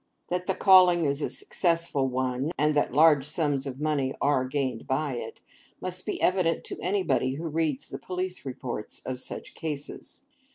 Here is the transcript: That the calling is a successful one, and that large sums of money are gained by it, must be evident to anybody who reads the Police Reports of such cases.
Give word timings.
That 0.29 0.47
the 0.47 0.55
calling 0.55 1.05
is 1.05 1.21
a 1.21 1.29
successful 1.29 2.07
one, 2.07 2.49
and 2.57 2.73
that 2.73 2.91
large 2.91 3.23
sums 3.23 3.67
of 3.67 3.79
money 3.79 4.15
are 4.19 4.45
gained 4.45 4.87
by 4.87 5.13
it, 5.13 5.41
must 5.79 6.07
be 6.07 6.19
evident 6.19 6.63
to 6.63 6.79
anybody 6.81 7.35
who 7.35 7.47
reads 7.47 7.87
the 7.87 7.99
Police 7.99 8.43
Reports 8.43 9.01
of 9.05 9.21
such 9.21 9.53
cases. 9.53 10.23